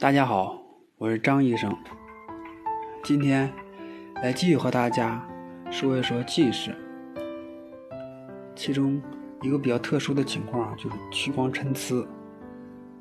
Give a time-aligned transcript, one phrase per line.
[0.00, 0.60] 大家好，
[0.98, 1.72] 我是张医生。
[3.04, 3.50] 今天
[4.16, 5.24] 来继续和大家
[5.70, 6.74] 说一说近视，
[8.56, 9.00] 其中
[9.40, 12.04] 一个比较特殊的情况就是屈光参差。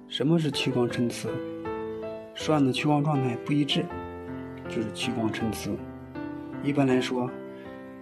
[0.08, 1.29] 什么是屈光参差？
[2.36, 3.84] 双眼的屈光状态不一致，
[4.70, 5.71] 就是屈光参差。
[6.62, 7.30] 一般来说，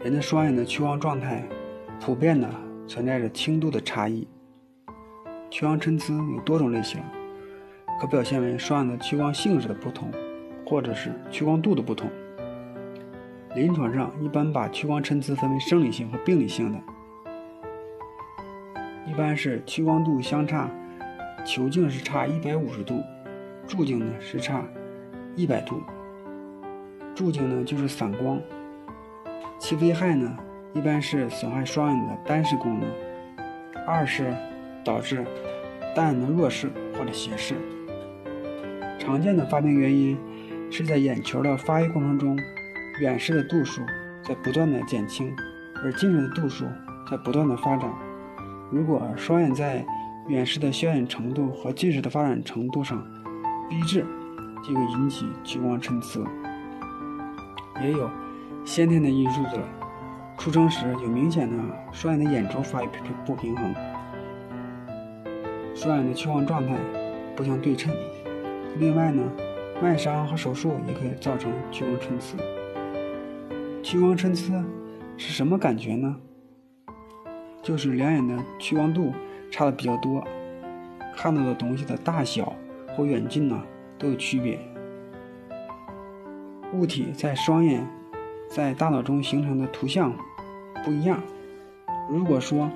[0.04, 1.48] 人的双眼的屈光状态
[2.02, 2.48] 普遍的
[2.88, 4.28] 存在着轻度的差异。
[5.50, 7.02] 屈光参差有多种类型。
[8.02, 10.12] 可表现为双眼的屈光性质的不同，
[10.66, 12.10] 或者是屈光度的不同。
[13.54, 16.80] 临床上一般把屈光参差分为生理性和病理性的，
[19.06, 20.68] 一般是屈光度相差，
[21.46, 23.04] 球径是差一百五十度，
[23.68, 24.64] 柱径呢是差
[25.36, 25.80] 一百度。
[27.14, 28.42] 柱径呢就是散光，
[29.60, 30.36] 其危害呢
[30.74, 32.90] 一般是损害双眼的单视功能，
[33.86, 34.34] 二是
[34.84, 35.24] 导致
[35.96, 37.54] 单眼的弱视或者斜视。
[39.02, 40.16] 常见的发病原因
[40.70, 42.38] 是在眼球的发育过程中，
[43.02, 43.82] 远视的度数
[44.24, 45.36] 在不断的减轻，
[45.84, 46.66] 而近视的度数
[47.10, 47.92] 在不断的发展。
[48.70, 49.84] 如果双眼在
[50.28, 53.04] 远视的消减程度和近视的发展程度上
[53.68, 54.06] 不一致，
[54.64, 56.20] 就会引起屈光参差。
[57.82, 58.08] 也有
[58.64, 59.64] 先天的因素者，
[60.38, 61.58] 出生时有明显的
[61.92, 62.90] 双眼的眼轴发育
[63.26, 63.74] 不平衡，
[65.74, 66.78] 双眼的屈光状态
[67.36, 67.92] 不相对称。
[68.78, 69.22] 另外呢，
[69.82, 72.38] 外伤和手术也可以造成屈光参差。
[73.84, 74.64] 屈光参差
[75.18, 76.16] 是什么感觉呢？
[77.62, 79.14] 就是两眼的屈光度
[79.52, 80.24] 差的比较多，
[81.16, 82.54] 看到的东西的大小
[82.96, 83.62] 或远近呢
[84.00, 84.58] 都有区别。
[86.74, 87.86] 物体在双眼
[88.50, 90.14] 在大脑中形成的图像
[90.84, 91.22] 不一样。
[92.10, 92.72] 如果说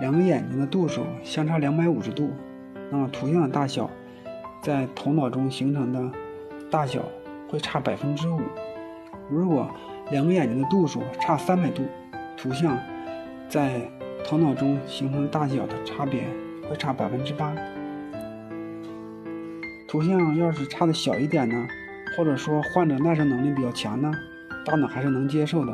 [0.00, 2.30] 两个眼睛的度数相差两百五十度，
[2.90, 3.88] 那么图像的大小。
[4.66, 6.10] 在头脑中形成的
[6.68, 7.00] 大小
[7.48, 8.40] 会差百分之五。
[9.30, 9.70] 如果
[10.10, 11.84] 两个眼睛的度数差三百度，
[12.36, 12.76] 图像
[13.48, 13.80] 在
[14.24, 16.24] 头脑中形成大小的差别
[16.68, 17.54] 会差百分之八。
[19.86, 21.64] 图像要是差的小一点呢，
[22.16, 24.10] 或者说患者耐受能力比较强呢，
[24.64, 25.72] 大脑还是能接受的。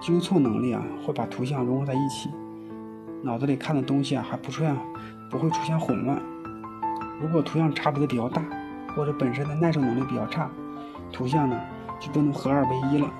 [0.00, 2.30] 纠错能力啊，会把图像融合在一起，
[3.24, 4.72] 脑子里看的东西啊还不出现，
[5.28, 6.22] 不会出现混乱。
[7.20, 8.44] 如果图像差别的比较大，
[8.94, 10.50] 或者本身的耐受能力比较差，
[11.12, 11.60] 图像呢
[12.00, 13.12] 就不能合二为一了，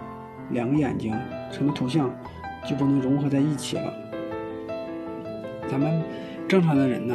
[0.50, 1.14] 两个眼睛
[1.52, 2.10] 成的图像
[2.66, 3.92] 就不能融合在一起了。
[5.68, 6.02] 咱们
[6.46, 7.14] 正常的人呢，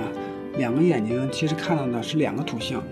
[0.58, 2.84] 两个眼睛其实看到的是两个图像，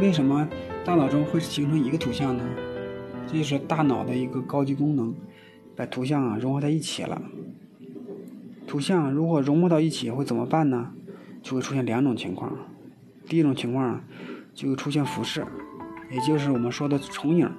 [0.00, 0.46] 为什么
[0.84, 2.44] 大脑中会形成一个图像呢？
[3.26, 5.14] 这就是大脑的一个高级功能，
[5.74, 7.22] 把图像啊融合在一起了。
[8.66, 10.90] 图像如果融不到一起会怎么办呢？
[11.42, 12.52] 就会出现两种情况。
[13.26, 14.00] 第一种情况
[14.54, 15.46] 就会出现辐射，
[16.10, 17.50] 也就是我们说的重影。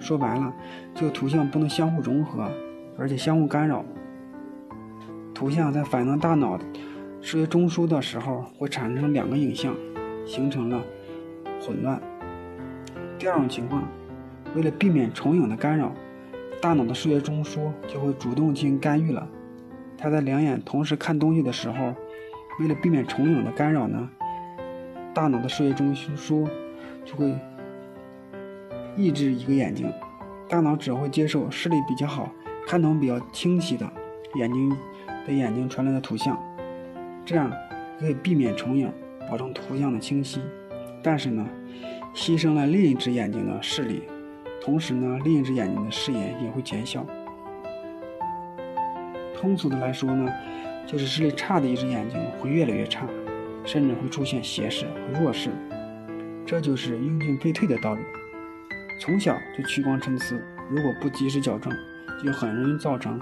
[0.00, 0.52] 说白了，
[0.94, 2.50] 这个图像不能相互融合，
[2.98, 3.84] 而且相互干扰。
[5.34, 6.58] 图像在反映到大脑
[7.20, 9.74] 视觉中枢的时候，会产生两个影像，
[10.26, 10.82] 形成了
[11.60, 12.00] 混乱。
[13.18, 13.84] 第二种情况，
[14.56, 15.92] 为了避免重影的干扰，
[16.60, 19.28] 大脑的视觉中枢就会主动进行干预了。
[19.96, 21.94] 它在两眼同时看东西的时候，
[22.58, 24.10] 为了避免重影的干扰呢？
[25.14, 26.48] 大脑的视觉中枢
[27.04, 27.34] 就会
[28.96, 29.92] 抑制一个眼睛，
[30.48, 32.30] 大脑只会接受视力比较好、
[32.66, 33.90] 看懂比较清晰的
[34.34, 34.70] 眼睛
[35.26, 36.38] 的眼睛传来的图像，
[37.24, 37.52] 这样
[37.98, 38.90] 可以避免重影，
[39.28, 40.40] 保证图像的清晰。
[41.02, 41.46] 但是呢，
[42.14, 44.04] 牺牲了另一只眼睛的视力，
[44.62, 47.04] 同时呢，另一只眼睛的视野也会减小。
[49.34, 50.32] 通俗的来说呢，
[50.86, 53.06] 就是视力差的一只眼睛会越来越差。
[53.64, 55.50] 甚至会出现斜视和弱视，
[56.44, 58.00] 这就是用进废退的道理。
[59.00, 60.36] 从小就屈光参差，
[60.70, 61.72] 如果不及时矫正，
[62.22, 63.20] 就很容易造成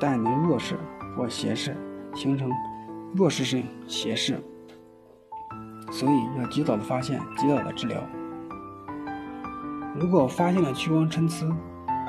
[0.00, 0.76] 单眼弱视
[1.16, 1.76] 或斜视，
[2.14, 2.50] 形成
[3.14, 4.38] 弱视性斜视。
[5.90, 8.02] 所以要及早的发现，及早的治疗。
[9.94, 11.46] 如果发现了屈光参差，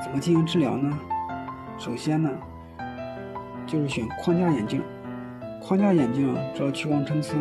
[0.01, 0.97] 怎么进行治疗呢？
[1.77, 2.29] 首先呢，
[3.67, 4.81] 就是选框架眼镜。
[5.61, 7.35] 框架眼镜治疗屈光参差。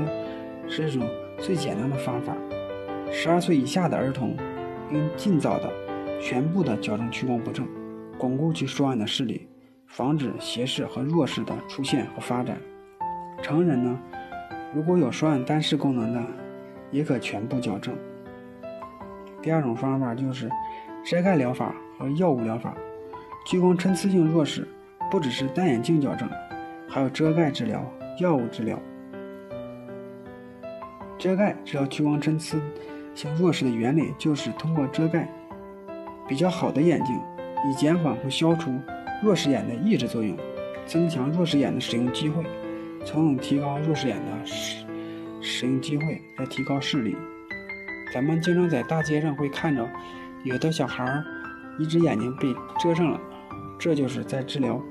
[0.75, 1.07] 是一种
[1.39, 2.35] 最简单的方法。
[3.11, 4.35] 十二岁以下的儿童
[4.91, 5.71] 应尽早的、
[6.19, 7.69] 全部的矫正屈光不正，
[8.17, 9.47] 巩固其双眼的视力，
[9.87, 12.57] 防止斜视和弱视的出现和发展。
[13.43, 14.01] 成人呢，
[14.75, 16.23] 如果有双眼单视功能的，
[16.91, 17.95] 也可全部矫正。
[19.43, 20.49] 第二种方法就是
[21.05, 22.75] 遮盖疗法和药物疗法。
[23.45, 24.67] 屈光参差性弱视
[25.11, 26.27] 不只是单眼镜矫正，
[26.89, 27.85] 还有遮盖治疗、
[28.19, 28.79] 药物治疗。
[31.23, 32.59] 遮盖治疗屈光参差
[33.15, 35.33] 性弱视的原理就是通过遮盖
[36.27, 37.15] 比较好的眼睛，
[37.71, 38.73] 以减缓或消除
[39.23, 40.37] 弱视眼的抑制作用，
[40.85, 42.43] 增强弱视眼的使用机会，
[43.05, 44.85] 从而提高弱视眼的使
[45.41, 47.17] 使用机会，来提高视力。
[48.13, 49.89] 咱们经常在大街上会看着
[50.43, 51.25] 有的小孩儿
[51.79, 53.21] 一只眼睛被遮上了，
[53.79, 54.83] 这就是在治疗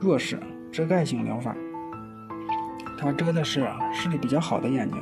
[0.00, 0.40] 弱视
[0.72, 1.54] 遮盖性疗法。
[3.04, 4.98] 他遮的是视力比较好的眼睛，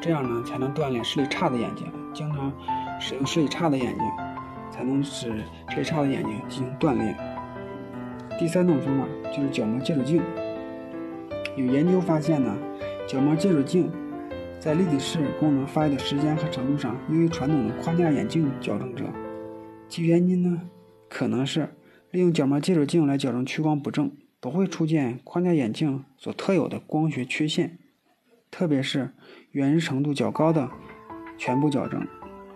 [0.00, 1.88] 这样呢才能锻炼视力差的眼睛。
[2.14, 2.52] 经常
[3.00, 4.06] 使用视力差的眼睛，
[4.70, 7.18] 才能使视力差的眼睛进行锻炼。
[8.38, 9.04] 第三种方法
[9.34, 10.22] 就是角膜接触镜。
[11.56, 12.56] 有研究发现呢，
[13.08, 13.90] 角膜接触镜
[14.60, 19.04] 在立体视功能发育的时间和程度上，优于传统的框架眼镜矫正者。
[19.88, 20.60] 其原因呢，
[21.08, 21.74] 可能是
[22.12, 24.12] 利用角膜接触镜来矫正屈光不正，
[24.42, 27.78] 不会出现框架眼镜所特有的光学缺陷，
[28.50, 29.12] 特别是
[29.52, 30.68] 远视程度较高的
[31.38, 32.04] 全部矫正，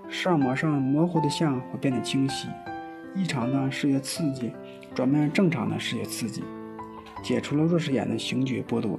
[0.09, 2.49] 视网膜上模糊的像会变得清晰，
[3.15, 4.51] 异常的视觉刺激
[4.97, 6.43] 转变正常的视觉刺激，
[7.23, 8.99] 解除了弱视眼的形觉剥夺，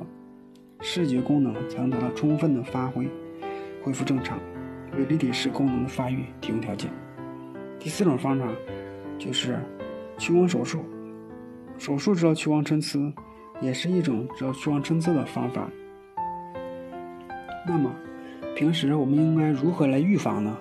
[0.79, 3.09] 视觉功能才能得到充分的发挥，
[3.83, 4.39] 恢复正常，
[4.97, 6.89] 为立体视功能的发育提供条件。
[7.77, 8.47] 第四种方法
[9.19, 9.59] 就是
[10.17, 10.85] 屈光手术。
[11.77, 13.13] 手术治疗屈光参差，
[13.61, 15.69] 也是一种治疗屈光参差的方法。
[17.67, 17.91] 那么，
[18.55, 20.57] 平时我们应该如何来预防呢？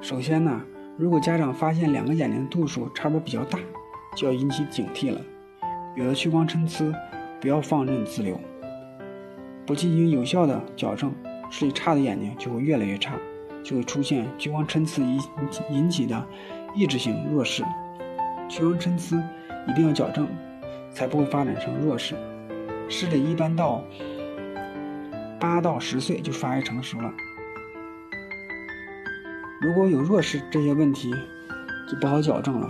[0.00, 0.60] 首先呢，
[0.96, 3.58] 如果家长发现两个眼睛度数差别比较大，
[4.16, 5.20] 就要引起警惕了。
[5.94, 6.92] 有了屈光参差，
[7.40, 8.40] 不要放任自流，
[9.64, 11.14] 不进行有效的矫正，
[11.50, 13.14] 视力差的眼睛就会越来越差，
[13.62, 15.20] 就会出现屈光参差引
[15.70, 16.26] 引起的
[16.74, 17.62] 抑制性弱视。
[18.52, 19.16] 屈光参差
[19.66, 20.28] 一定要矫正，
[20.90, 22.14] 才不会发展成弱视。
[22.86, 23.82] 视力一般到
[25.40, 27.10] 八到十岁就发育成熟了。
[29.62, 31.10] 如果有弱视这些问题，
[31.88, 32.68] 就不好矫正了。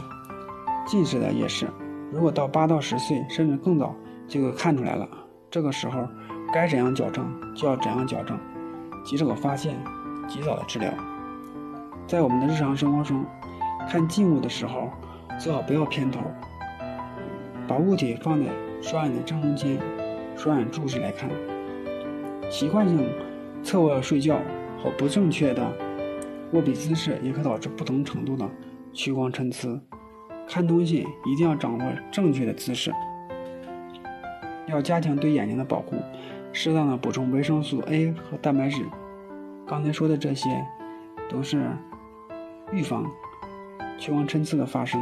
[0.87, 1.67] 近视的也是，
[2.13, 3.93] 如果到八到十岁甚至更早
[4.29, 5.09] 就看出来了。
[5.51, 6.09] 这个时候
[6.55, 7.27] 该怎样矫正
[7.57, 8.39] 就要怎样矫正，
[9.05, 9.77] 及早发现，
[10.29, 10.95] 及早的治疗。
[12.07, 13.27] 在我们的日常生活中，
[13.91, 14.89] 看近物的时候。
[15.39, 16.21] 最好不要偏头，
[17.67, 18.47] 把物体放在
[18.81, 19.79] 双眼的正中间，
[20.37, 21.29] 双眼注视来看。
[22.49, 23.09] 习惯性
[23.63, 24.39] 侧卧睡觉
[24.83, 25.63] 或不正确的
[26.53, 28.49] 握笔姿势，也可导致不同程度的
[28.93, 29.81] 屈光参差。
[30.49, 32.93] 看东西一定要掌握正确的姿势。
[34.67, 35.97] 要加强对眼睛的保护，
[36.53, 38.85] 适当的补充维生素 A 和蛋白质。
[39.67, 40.49] 刚才说的这些，
[41.29, 41.65] 都是
[42.73, 43.11] 预防。
[44.03, 45.01] 屈光参差的发生。